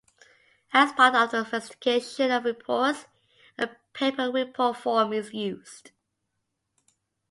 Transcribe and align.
As 0.73 0.91
part 0.93 1.13
of 1.13 1.29
the 1.29 1.37
investigation 1.37 2.31
of 2.31 2.45
reports, 2.45 3.05
a 3.59 3.69
paper 3.93 4.31
report 4.31 4.77
form 4.77 5.13
is 5.13 5.31
used. 5.31 5.91